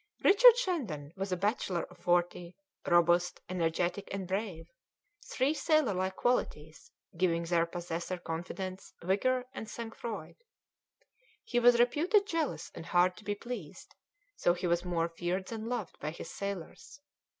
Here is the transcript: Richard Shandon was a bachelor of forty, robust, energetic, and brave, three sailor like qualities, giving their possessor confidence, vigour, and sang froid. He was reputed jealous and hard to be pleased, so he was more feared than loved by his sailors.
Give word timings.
Richard 0.23 0.57
Shandon 0.57 1.13
was 1.15 1.31
a 1.31 1.37
bachelor 1.37 1.83
of 1.83 1.95
forty, 1.99 2.55
robust, 2.87 3.39
energetic, 3.47 4.07
and 4.11 4.27
brave, 4.27 4.65
three 5.29 5.53
sailor 5.53 5.93
like 5.93 6.15
qualities, 6.15 6.89
giving 7.17 7.43
their 7.43 7.67
possessor 7.67 8.17
confidence, 8.17 8.93
vigour, 9.03 9.45
and 9.53 9.69
sang 9.69 9.91
froid. 9.91 10.37
He 11.43 11.59
was 11.59 11.79
reputed 11.79 12.25
jealous 12.25 12.71
and 12.73 12.87
hard 12.87 13.15
to 13.17 13.23
be 13.23 13.35
pleased, 13.35 13.93
so 14.35 14.55
he 14.55 14.65
was 14.65 14.83
more 14.83 15.07
feared 15.07 15.49
than 15.49 15.69
loved 15.69 15.99
by 15.99 16.09
his 16.09 16.31
sailors. 16.31 16.99